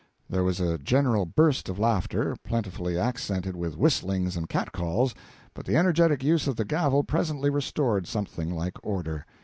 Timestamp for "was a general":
0.43-1.27